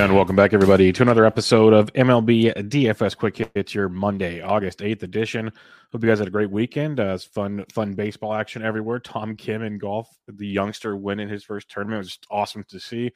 [0.00, 4.78] And welcome back, everybody, to another episode of MLB DFS Quick Hits, your Monday, August
[4.78, 5.52] 8th edition.
[5.92, 6.98] Hope you guys had a great weekend.
[6.98, 8.98] Uh, it's fun, fun baseball action everywhere.
[8.98, 11.96] Tom Kim in golf, the youngster winning his first tournament.
[11.96, 13.10] It was just awesome to see.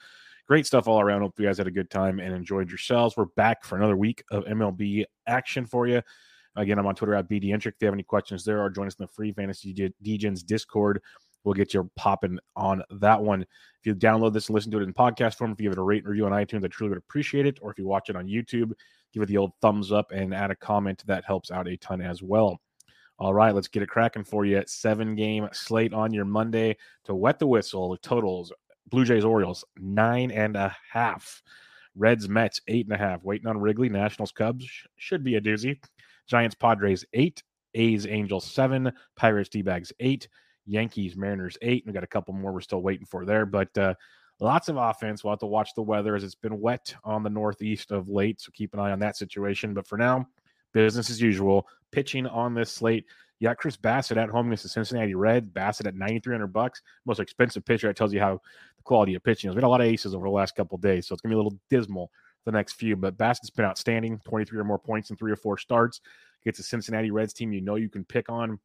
[0.46, 1.22] Great stuff all around.
[1.22, 3.16] Hope you guys had a good time and enjoyed yourselves.
[3.16, 6.02] We're back for another week of MLB action for you.
[6.55, 7.66] Again, I'm on Twitter at BDentric.
[7.66, 9.74] If you have any questions there, or join us in the free fantasy
[10.05, 11.00] DGens Discord
[11.44, 13.42] we'll get you popping on that one.
[13.42, 15.80] If you download this and listen to it in podcast form, if you give it
[15.80, 17.58] a rate and review on iTunes, I truly would appreciate it.
[17.62, 18.72] Or if you watch it on YouTube,
[19.12, 21.04] give it the old thumbs up and add a comment.
[21.06, 22.60] That helps out a ton as well.
[23.18, 24.62] All right, let's get it cracking for you.
[24.66, 27.96] Seven game slate on your Monday to wet the whistle.
[27.98, 28.52] Totals
[28.88, 31.42] Blue Jays Orioles nine and a half.
[31.94, 33.22] Reds Mets eight and a half.
[33.22, 33.88] Waiting on Wrigley.
[33.88, 35.78] Nationals Cubs should be a doozy.
[36.26, 37.42] Giants Padres eight.
[37.74, 38.92] A's Angels seven.
[39.16, 40.28] Pirates D bags eight.
[40.66, 41.84] Yankees, Mariners eight.
[41.86, 43.94] We got a couple more we're still waiting for there, but uh,
[44.40, 45.22] lots of offense.
[45.22, 48.40] We'll have to watch the weather as it's been wet on the northeast of late,
[48.40, 49.74] so keep an eye on that situation.
[49.74, 50.26] But for now,
[50.72, 51.66] business as usual.
[51.92, 53.06] Pitching on this slate.
[53.40, 55.48] You got Chris Bassitt at home against the Cincinnati Reds.
[55.48, 56.82] Bassitt at 9,300 bucks.
[57.04, 57.86] Most expensive pitcher.
[57.86, 58.40] That tells you how
[58.76, 59.54] the quality of pitching is.
[59.54, 61.34] We had a lot of aces over the last couple days, so it's to be
[61.34, 62.10] a little dismal
[62.44, 62.96] the next few.
[62.96, 66.00] But Bassitt's been outstanding 23 or more points in three or four starts.
[66.44, 68.58] Gets a Cincinnati Reds team you know you can pick on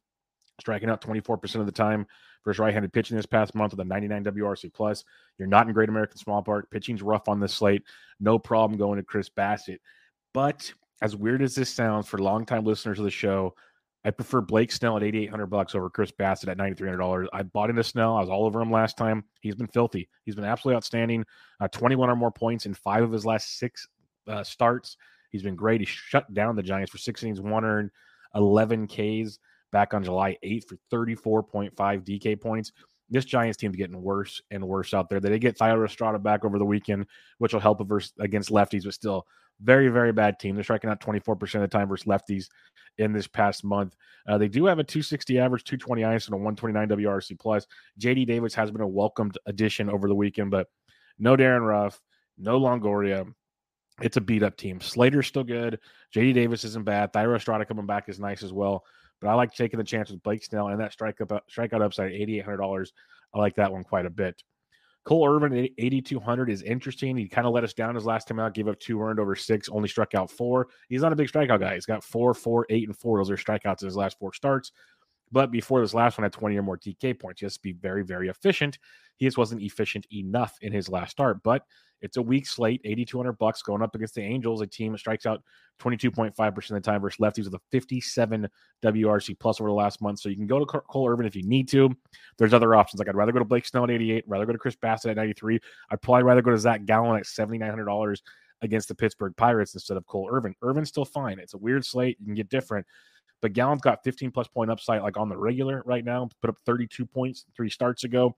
[0.60, 2.06] striking out 24% of the time
[2.44, 5.04] versus right-handed pitching this past month with a 99 WRC plus.
[5.38, 6.70] You're not in Great American Small Park.
[6.70, 7.82] Pitching's rough on this slate.
[8.18, 9.78] No problem going to Chris Bassitt.
[10.32, 10.72] But
[11.02, 13.54] as weird as this sounds for longtime listeners of the show,
[14.04, 17.26] I prefer Blake Snell at 8,800 bucks over Chris Bassitt at $9,300.
[17.32, 18.16] I bought into Snell.
[18.16, 19.24] I was all over him last time.
[19.40, 20.08] He's been filthy.
[20.24, 21.24] He's been absolutely outstanding.
[21.60, 23.86] Uh, 21 or more points in five of his last six
[24.26, 24.96] uh, starts.
[25.30, 25.80] He's been great.
[25.80, 27.90] He shut down the Giants for six innings, one earned,
[28.34, 29.38] 11 Ks
[29.70, 32.72] back on July 8th for 34.5 DK points.
[33.08, 35.18] This Giants team's getting worse and worse out there.
[35.18, 37.06] They did get Thairo Estrada back over the weekend,
[37.38, 37.80] which will help
[38.20, 39.26] against lefties, but still
[39.60, 40.54] very, very bad team.
[40.54, 42.46] They're striking out 24% of the time versus lefties
[42.98, 43.96] in this past month.
[44.28, 47.66] Uh, they do have a 260 average, 220 ice, and a 129 WRC plus.
[47.98, 50.68] JD Davis has been a welcomed addition over the weekend, but
[51.18, 52.00] no Darin Ruf,
[52.38, 53.32] no Longoria.
[54.00, 54.80] It's a beat up team.
[54.80, 55.78] Slater's still good.
[56.14, 57.12] JD Davis isn't bad.
[57.12, 58.84] Thairo Estrada coming back is nice as well.
[59.20, 62.12] But I like taking the chance with Blake Snell and that strike up, strikeout upside
[62.12, 62.92] eighty eight hundred dollars.
[63.34, 64.42] I like that one quite a bit.
[65.04, 67.16] Cole Irvin at 8,200 is interesting.
[67.16, 69.34] He kind of let us down his last time out, gave up two earned over
[69.34, 70.68] six, only struck out four.
[70.88, 71.74] He's not a big strikeout guy.
[71.74, 73.18] He's got four, four, eight, and four.
[73.18, 74.72] Those are strikeouts in his last four starts.
[75.32, 77.72] But before this last one had 20 or more DK points, he has to be
[77.72, 78.78] very, very efficient.
[79.16, 81.42] He just wasn't efficient enough in his last start.
[81.42, 81.64] But
[82.02, 85.26] it's a weak slate, 8,200 bucks going up against the Angels, a team that strikes
[85.26, 85.42] out
[85.80, 88.48] 22.5% of the time versus lefties with a 57
[88.82, 90.20] WRC plus over the last month.
[90.20, 91.94] So you can go to Cole Irvin if you need to.
[92.38, 92.98] There's other options.
[92.98, 95.16] Like I'd rather go to Blake Snell at 88, rather go to Chris Bassitt at
[95.16, 95.60] 93.
[95.90, 98.20] I'd probably rather go to Zach Gallen at $7,900
[98.62, 100.54] against the Pittsburgh Pirates instead of Cole Irvin.
[100.62, 101.38] Irvin's still fine.
[101.38, 102.18] It's a weird slate.
[102.20, 102.86] You can get different.
[103.42, 106.28] But Gallen's got 15 plus point upside like on the regular right now.
[106.42, 108.36] Put up 32 points three starts ago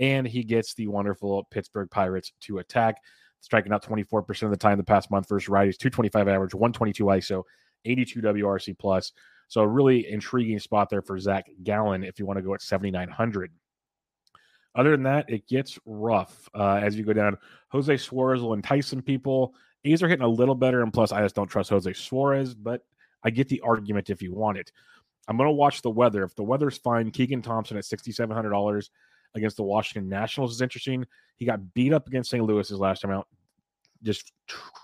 [0.00, 2.96] and he gets the wonderful Pittsburgh Pirates to attack,
[3.40, 7.42] striking out 24% of the time the past month versus righties, 225 average, 122 ISO,
[7.84, 9.12] 82 WRC plus.
[9.48, 12.62] So a really intriguing spot there for Zach Gallen if you want to go at
[12.62, 13.52] 7,900.
[14.74, 17.38] Other than that, it gets rough uh, as you go down.
[17.68, 19.54] Jose Suarez will entice some people.
[19.84, 22.80] A's are hitting a little better, and plus, I just don't trust Jose Suarez, but
[23.22, 24.72] I get the argument if you want it.
[25.28, 26.24] I'm going to watch the weather.
[26.24, 28.88] If the weather's fine, Keegan Thompson at $6,700
[29.34, 31.04] against the Washington Nationals is interesting.
[31.36, 32.44] He got beat up against St.
[32.44, 33.28] Louis his last time out.
[34.02, 34.32] Just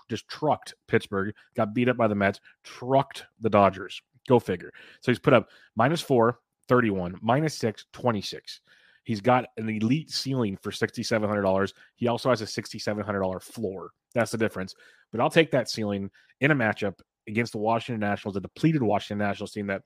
[0.09, 4.01] just trucked Pittsburgh, got beat up by the Mets, trucked the Dodgers.
[4.27, 4.71] Go figure.
[5.01, 8.61] So he's put up minus four, 31, minus six, 26.
[9.03, 11.73] He's got an elite ceiling for $6,700.
[11.95, 13.91] He also has a $6,700 floor.
[14.13, 14.75] That's the difference.
[15.11, 16.09] But I'll take that ceiling
[16.39, 19.81] in a matchup against the Washington Nationals, a depleted Washington Nationals team that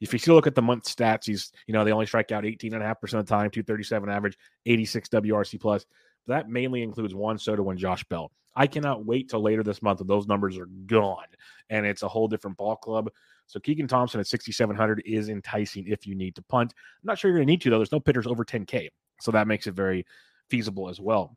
[0.00, 2.44] If you still look at the month stats, he's, you know, they only strike out
[2.44, 5.86] 18.5% of the time, 237 average, 86 WRC plus.
[6.26, 8.30] That mainly includes Juan Soto and Josh Bell.
[8.54, 11.24] I cannot wait till later this month when those numbers are gone
[11.70, 13.10] and it's a whole different ball club.
[13.46, 16.74] So Keegan Thompson at 6,700 is enticing if you need to punt.
[16.76, 17.78] I'm not sure you're going to need to, though.
[17.78, 18.88] There's no pitchers over 10K.
[19.20, 20.06] So that makes it very
[20.48, 21.36] feasible as well.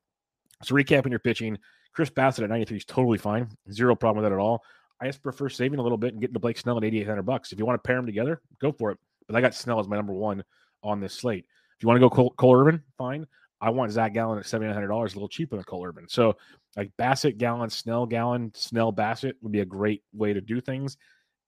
[0.63, 1.57] So recapping your pitching,
[1.93, 3.49] Chris Bassitt at 93 is totally fine.
[3.71, 4.63] Zero problem with that at all.
[5.01, 7.51] I just prefer saving a little bit and getting to Blake Snell at 8,800 bucks.
[7.51, 8.97] If you want to pair them together, go for it.
[9.27, 10.43] But I got Snell as my number one
[10.83, 11.45] on this slate.
[11.77, 13.27] If you want to go Cole, Cole Irvin, fine.
[13.59, 16.07] I want Zach Gallen at $7,900, a little cheaper than Cole Irvin.
[16.07, 16.37] So
[16.75, 20.97] like Bassitt, Gallen, Snell, Gallen, Snell, Bassitt would be a great way to do things.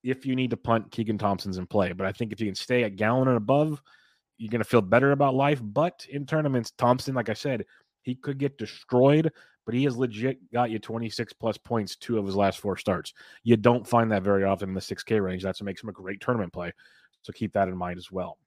[0.04, 1.92] If you need to punt, Keegan Thompson's in play.
[1.92, 3.82] But I think if you can stay at Gallen and above,
[4.38, 5.60] you're going to feel better about life.
[5.62, 7.66] But in tournaments, Thompson, like I said,
[8.04, 9.32] he could get destroyed,
[9.68, 13.14] but he has legit got you 26 plus points two of his last four starts.
[13.44, 15.44] You don't find that very often in the 6K range.
[15.44, 16.72] That's what makes him a great tournament play.
[17.24, 18.38] So keep that in mind as well.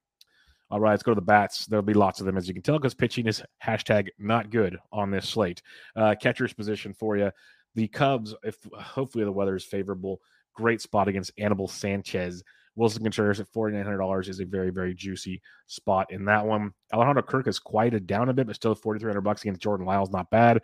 [0.71, 1.67] All right, let's go to the bats.
[1.67, 4.79] There'll be lots of them, as you can tell, because pitching is hashtag not good
[4.91, 5.61] on this slate.
[5.95, 7.29] Uh, catcher's position for you.
[7.75, 10.21] The Cubs, if hopefully the weather is favorable,
[10.55, 12.43] great spot against Anibal Sanchez.
[12.75, 16.71] Willson Contreras at $4,900 is a very, very juicy spot in that one.
[16.91, 20.31] Alejandro Kirk has quieted down a bit, but still 4300 bucks against Jordan Lyles, not
[20.31, 20.61] bad.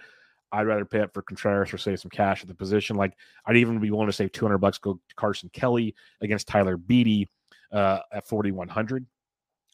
[0.52, 2.96] I'd rather pay up for Contreras or save some cash at the position.
[2.96, 3.14] Like
[3.46, 7.28] I'd even be willing to save 200 bucks, go Carson Kelly against Tyler Beede
[7.72, 9.06] uh, at 4,100.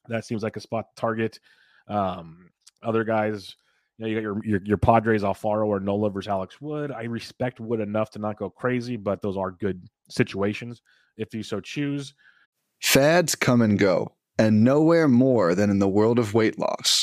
[0.07, 1.39] That seems like a spot target.
[1.87, 2.49] Um,
[2.81, 3.55] other guys,
[3.97, 6.91] you know, you got your, your, your Padres Alfaro or Nola versus Alex Wood.
[6.91, 10.81] I respect Wood enough to not go crazy, but those are good situations
[11.17, 12.13] if you so choose.
[12.81, 17.02] Fads come and go, and nowhere more than in the world of weight loss.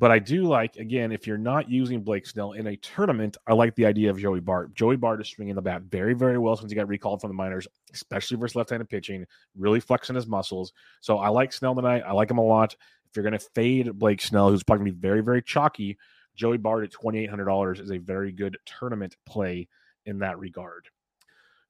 [0.00, 3.52] But I do like, again, if you're not using Blake Snell in a tournament, I
[3.52, 4.74] like the idea of Joey Bart.
[4.74, 7.34] Joey Bart is swinging the bat very, very well since he got recalled from the
[7.34, 10.72] minors, especially versus left handed pitching, really flexing his muscles.
[11.02, 12.02] So I like Snell tonight.
[12.06, 12.72] I like him a lot.
[12.72, 15.98] If you're going to fade Blake Snell, who's probably going to be very, very chalky,
[16.34, 19.68] Joey Bart at $2,800 is a very good tournament play
[20.06, 20.88] in that regard.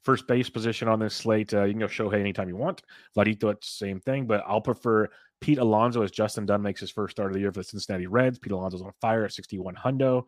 [0.02, 2.82] First base position on this slate, uh, you can go Shohei anytime you want.
[3.16, 5.08] Vladito, it's the same thing, but I'll prefer
[5.40, 8.06] Pete Alonso as Justin Dunn makes his first start of the year for the Cincinnati
[8.06, 8.38] Reds.
[8.38, 10.24] Pete Alonso's on fire at 61 hundo.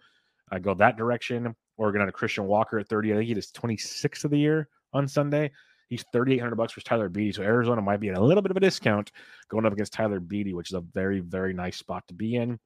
[0.50, 1.54] I go that direction.
[1.76, 3.12] Oregon on a Christian Walker at 30.
[3.12, 5.50] I think he is 26th of the year on Sunday.
[5.88, 7.34] He's 3,800 bucks for Tyler Beede.
[7.34, 9.12] So Arizona might be at a little bit of a discount
[9.50, 12.58] going up against Tyler Beede, which is a very, very nice spot to be in.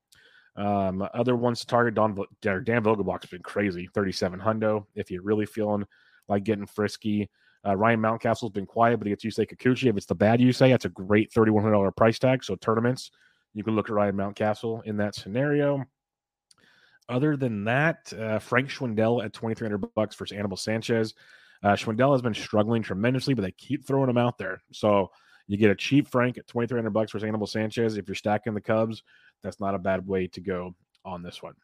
[0.57, 4.87] Um, other ones to target, Don, Dan Vogelbach's been crazy, 37 hundo.
[4.95, 5.85] If you're really feeling
[6.29, 7.29] like getting frisky,
[7.65, 9.89] uh, Ryan Mountcastle's been quiet, but he gets Yusei Kikuchi.
[9.89, 12.45] If it's the bad Yusei, that's a great $3,100 price tag.
[12.45, 13.11] So tournaments,
[13.55, 15.85] you can look at Ryan Mountcastle in that scenario.
[17.09, 21.15] Other than that, uh, Frank Schwindel at 2,300 bucks versus Anibal Sanchez.
[21.63, 24.61] Uh, Schwindel has been struggling tremendously, but they keep throwing him out there.
[24.73, 25.11] So
[25.47, 27.97] you get a cheap Frank at 2,300 bucks versus Anibal Sanchez.
[27.97, 29.03] If you're stacking the Cubs,
[29.43, 31.55] that's not a bad way to go on this one.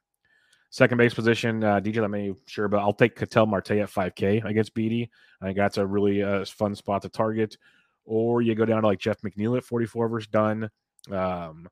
[0.73, 4.73] Second base position, uh, DJ LeMahieu, sure, but I'll take Ketel Marte at 5K against
[4.73, 5.11] Beede.
[5.43, 7.59] I think that's a really uh, fun spot to target.
[8.07, 10.71] Or you go down to like Jeff McNeil at 44 versus Dunn.
[11.11, 11.69] Um,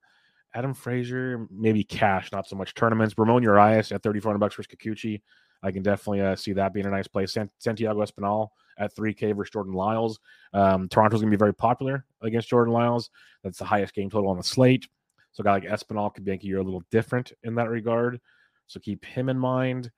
[0.53, 3.15] Adam Frazier, maybe cash, not so much tournaments.
[3.17, 5.23] Ramon Urias at 3,400 bucks versus Kikuchi.
[5.63, 7.25] I can definitely uh, see that being a nice play.
[7.25, 10.21] Santiago Espinal at 3K versus Jordan Lyles.
[10.53, 13.09] Um, Toronto's going to be very popular against Jordan Lyles.
[13.45, 14.87] That's the highest game total on the slate.
[15.33, 18.21] So a guy like Espinal could make you a little different in that regard.
[18.71, 19.91] So keep him in mind.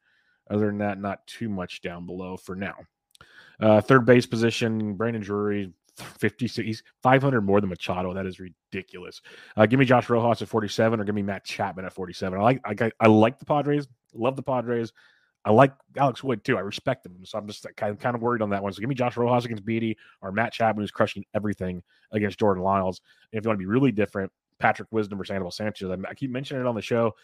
[0.50, 2.74] Other than that, not too much down below for now.
[3.60, 8.12] Uh, third base position, Brandon Drury, 56, he's 500 more than Machado.
[8.12, 9.20] That is ridiculous.
[9.56, 12.38] Uh, give me Josh Rojas at 47 or give me Matt Chapman at 47.
[12.38, 14.92] I like, I, I like the Padres, love the Padres.
[15.44, 16.56] I like Alex Wood too.
[16.56, 17.16] I respect him.
[17.24, 18.72] So I'm just kind of, kind of worried on that one.
[18.72, 22.62] So give me Josh Rojas against Beede or Matt Chapman, who's crushing everything against Jordan
[22.62, 23.00] Lyles.
[23.32, 25.90] And if you want to be really different, Patrick Wisdom or Sandoval Sanchez.
[25.90, 27.14] I, keep mentioning it on the show.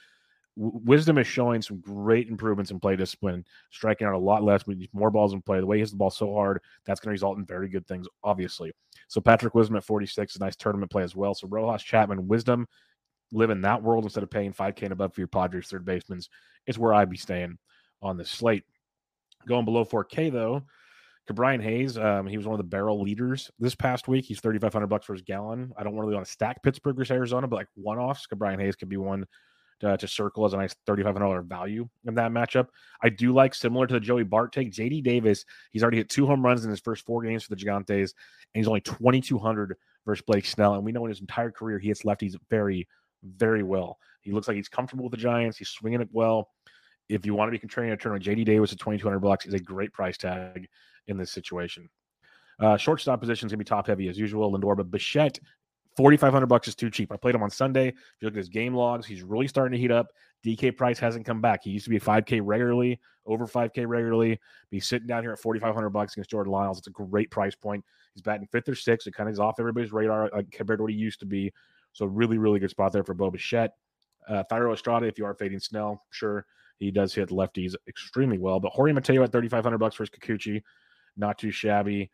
[0.60, 5.10] Wisdom is showing some great improvements in play discipline, striking out a lot less, more
[5.10, 5.60] balls in play.
[5.60, 7.86] The way he hits the ball so hard, that's going to result in very good
[7.86, 8.72] things, obviously.
[9.06, 11.32] So Patrick Wisdom at 46 is a nice tournament play as well.
[11.32, 12.66] So Rojas, Chapman, Wisdom,
[13.30, 16.20] live in that world instead of paying 5K and above for your Padres third basemen
[16.66, 17.58] is where I'd be staying
[18.02, 18.64] on the slate.
[19.46, 20.64] Going below 4K though,
[21.30, 24.24] Ke'Bryan Hayes, um, he was one of the barrel leaders this past week.
[24.24, 25.72] He's 3,500 bucks for his Gallen.
[25.76, 28.26] I don't want to really want to stack Pittsburgh versus Arizona, but like one offs,
[28.26, 29.26] Ke'Bryan Hayes could be one
[29.80, 32.68] to, to, circle as a nice $3,500 value in that matchup.
[33.02, 34.72] I do like similar to the Joey Bart take.
[34.72, 37.64] JD Davis, he's already hit two home runs in his first four games for the
[37.64, 38.12] Gigantes,
[38.54, 40.74] and he's only 2,200 versus Blake Snell.
[40.74, 42.88] And we know in his entire career, he hits lefties very,
[43.22, 43.98] very well.
[44.22, 45.58] He looks like he's comfortable with the Giants.
[45.58, 46.48] He's swinging it well
[47.08, 49.58] if you want to be contrarian a tournament, JD Davis at 2200 bucks is a
[49.58, 50.68] great price tag
[51.06, 51.88] in this situation.
[52.60, 54.52] Uh, shortstop position is going to be top heavy as usual.
[54.52, 55.38] Lindor, but Bichette,
[55.98, 57.10] 4500 bucks is too cheap.
[57.10, 57.88] I played him on Sunday.
[57.88, 60.12] If you look at his game logs, he's really starting to heat up.
[60.46, 61.64] DK price hasn't come back.
[61.64, 64.38] He used to be 5K regularly, over 5K regularly.
[64.70, 66.78] He's sitting down here at 4500 bucks against Jordan Lyles.
[66.78, 67.84] It's a great price point.
[68.14, 69.08] He's batting fifth or sixth.
[69.08, 71.52] It kind of is off everybody's radar like, compared to what he used to be.
[71.94, 73.72] So really, really good spot there for Bo Bichette.
[74.28, 76.46] Uh, Thairo Estrada, if you are fading Snell, sure.
[76.76, 78.60] He does hit lefties extremely well.
[78.60, 80.62] But Jorge Mateo at 3,500 bucks for his Kikuchi,
[81.16, 82.08] not too shabby.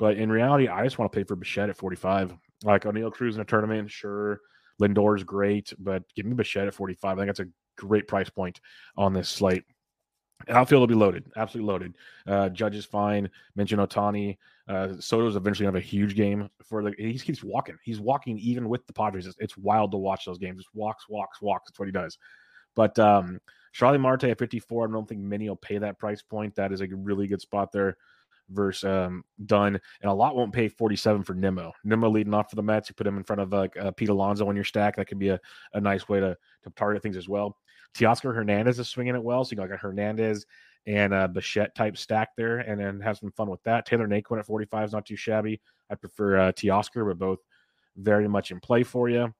[0.00, 2.32] But in reality, I just want to pay for Bichette at 45.
[2.64, 4.40] Like Oneil Cruz in a tournament, sure.
[4.80, 7.18] Lindor's great, but give me Bichette at 45.
[7.18, 8.62] I think that's a great price point
[8.96, 9.62] on this slate.
[10.48, 11.96] Outfield will be loaded, absolutely loaded.
[12.26, 13.28] Uh, Judge is fine.
[13.56, 14.38] Mention Ohtani.
[14.66, 16.94] Uh, Soto's eventually going to have a huge game for the.
[16.96, 17.76] He keeps walking.
[17.82, 19.26] He's walking even with the Padres.
[19.26, 20.60] It's, it's wild to watch those games.
[20.60, 21.68] Just walks, walks, walks.
[21.68, 22.16] That's what he does.
[22.74, 23.38] But um,
[23.74, 24.88] Starling Marte at 54.
[24.88, 26.54] I don't think many will pay that price point.
[26.54, 27.98] That is a really good spot there
[28.50, 29.80] versus um, Dunn.
[30.02, 31.72] And a lot won't pay 47 for Nimmo.
[31.84, 32.88] Nimmo leading off for the Mets.
[32.88, 34.96] You put him in front of like uh, Pete Alonso on your stack.
[34.96, 35.40] That could be a,
[35.74, 37.56] a nice way to, to target things as well.
[37.94, 39.44] Teoscar Hernandez is swinging it well.
[39.44, 40.46] So you got like a Hernandez
[40.86, 43.86] and a Bichette type stack there and then have some fun with that.
[43.86, 45.60] Tyler Naquin at 45 is not too shabby.
[45.90, 47.38] I prefer uh, Teoscar, but both
[47.96, 49.34] very much in play for you.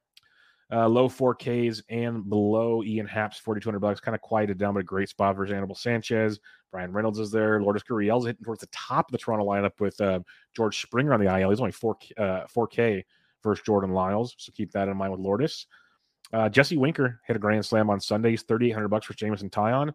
[0.73, 4.85] Uh, low 4Ks and below Ian Happ's 4,200 bucks, kind of quieted down, but a
[4.85, 6.39] great spot versus Anibal Sanchez.
[6.71, 7.61] Bryan Reynolds is there.
[7.61, 10.21] Lourdes Gurriel's hitting towards the top of the Toronto lineup with uh,
[10.55, 11.51] George Springer on the IL.
[11.51, 12.23] He's only 4, uh,
[12.55, 13.03] 4K
[13.43, 15.67] versus Jordan Lyles, so keep that in mind with Lourdes.
[16.33, 18.31] Uh, Jesse Winker hit a grand slam on Sunday.
[18.31, 19.93] He's 3,800 bucks for Jameson Taillon.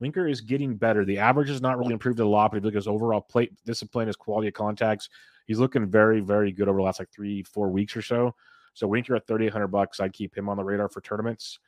[0.00, 1.04] Winker is getting better.
[1.04, 3.20] The average has not really improved a lot, but if you look at his overall
[3.20, 5.08] plate discipline, his quality of contacts,
[5.46, 8.34] he's looking very, very good over the last like three, four weeks or so.
[8.74, 11.58] So Winker at 3,800 bucks, I'd keep him on the radar for tournaments.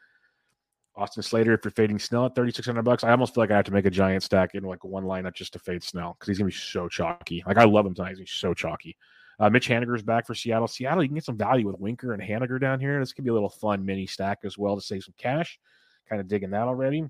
[0.96, 3.66] Austin Slater, if you're fading Snell at 3,600 bucks, I almost feel like I have
[3.66, 6.38] to make a giant stack in like one lineup just to fade Snell because he's
[6.38, 7.42] gonna be so chalky.
[7.46, 8.96] Like I love him tonight, he's so chalky.
[9.38, 10.66] Uh, Mitch Haniger's back for Seattle.
[10.66, 12.98] Seattle, you can get some value with Winker and Haniger down here.
[12.98, 15.58] This could be a little fun mini stack as well to save some cash.
[16.08, 17.04] Kind of digging that already.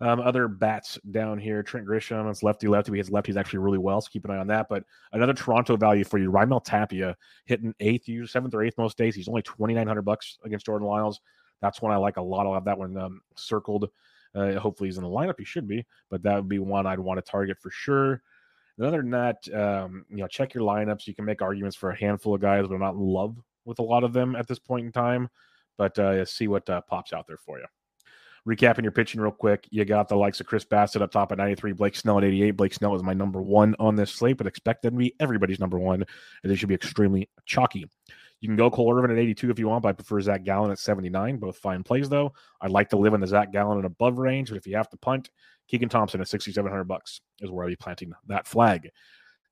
[0.00, 2.92] Um, other bats down here, Trent Grisham, it's lefty lefty.
[2.92, 4.68] He hits lefties actually really well, so keep an eye on that.
[4.68, 8.96] But another Toronto value for you, Raimel Tapia hitting eighth, you seventh or eighth most
[8.96, 9.16] days.
[9.16, 11.20] He's only twenty nine hundred bucks against Jordan Lyles.
[11.60, 12.46] That's one I like a lot.
[12.46, 13.90] I'll have that one um, circled.
[14.34, 15.34] Uh, hopefully he's in the lineup.
[15.36, 18.22] He should be, but that would be one I'd want to target for sure.
[18.76, 21.08] And other than that, um, you know, check your lineups.
[21.08, 23.80] You can make arguments for a handful of guys, but I'm not in love with
[23.80, 25.28] a lot of them at this point in time.
[25.76, 27.64] But uh, see what uh, pops out there for you.
[28.48, 31.38] Recapping your pitching real quick, you got the likes of Chris Bassitt up top at
[31.38, 32.52] 93, Blake Snell at 88.
[32.52, 35.60] Blake Snell is my number one on this slate, but expect them to be everybody's
[35.60, 36.02] number one,
[36.42, 37.84] and they should be extremely chalky.
[38.40, 40.70] You can go Cole Irvin at 82 if you want, but I prefer Zach Gallen
[40.70, 41.36] at 79.
[41.36, 42.32] Both fine plays, though.
[42.62, 44.88] I'd like to live in the Zach Gallen and above range, but if you have
[44.90, 45.28] to punt,
[45.68, 48.90] Keegan Thompson at 6,700 bucks is where I'll be planting that flag.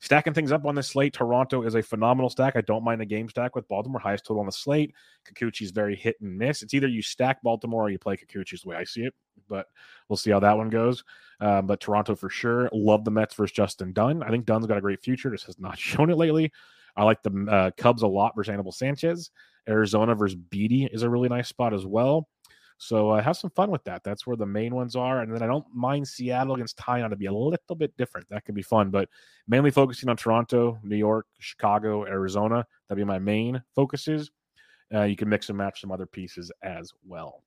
[0.01, 2.55] Stacking things up on this slate, Toronto is a phenomenal stack.
[2.55, 3.99] I don't mind the game stack with Baltimore.
[3.99, 4.95] Highest total on the slate.
[5.27, 6.63] Kikuchi's very hit and miss.
[6.63, 9.15] It's either you stack Baltimore or you play Kikuchi's the way I see it,
[9.49, 9.67] but
[10.09, 11.03] we'll see how that one goes.
[11.41, 12.69] Um, but Toronto for sure.
[12.73, 14.23] Love the Mets versus Justin Dunn.
[14.23, 15.31] I think Dunn's got a great future.
[15.31, 16.53] Just has not shown it lately.
[16.95, 19.31] I like the uh, Cubs a lot versus Anibal Sanchez.
[19.69, 22.29] Arizona versus Beede is a really nice spot as well.
[22.79, 24.05] So uh, have some fun with that.
[24.05, 25.21] That's where the main ones are.
[25.21, 28.29] And then I don't mind Seattle against Taillon to be a little bit different.
[28.29, 29.09] That could be fun, but
[29.49, 32.67] mainly focusing on Toronto, New York, Chicago, Arizona.
[32.89, 34.31] That'd be my main focuses.
[34.95, 37.43] Uh, you can mix and match some other pieces as well.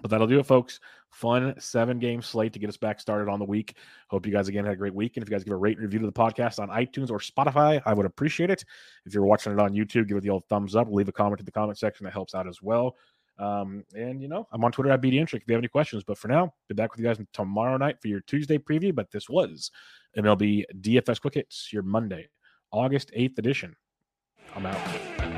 [0.00, 0.80] But that'll do it, folks.
[1.10, 3.74] Fun seven game slate to get us back started on the week.
[4.08, 5.16] Hope you guys again had a great week.
[5.16, 7.18] And if you guys give a rate and review to the podcast on iTunes or
[7.18, 8.64] Spotify, I would appreciate it.
[9.06, 10.88] If you're watching it on YouTube, give it the old thumbs up.
[10.90, 12.04] Leave a comment in the comment section.
[12.04, 12.94] That helps out as well.
[13.38, 16.02] Um, and you know, I'm on Twitter at BDintric if you have any questions.
[16.04, 18.94] But for now, be back with you guys tomorrow night for your Tuesday preview.
[18.94, 19.70] But this was
[20.16, 22.28] MLB DFS Quick Hits, your Monday,
[22.72, 23.76] August 8th edition.
[24.56, 25.37] I'm out.